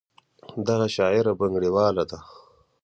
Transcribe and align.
دغه 0.67 0.87
شاعره 0.95 1.31
بنګړیواله 1.39 2.03
ده. 2.09 2.19